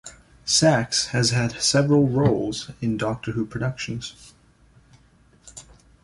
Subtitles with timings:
[0.45, 4.33] Sachs has had several roles in "Doctor Who" productions.